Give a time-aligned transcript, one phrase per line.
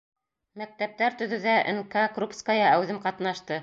[0.61, 3.59] Мәктәптәр төҙөүҙә Н.К.Крупская әүҙем ҡатнашты.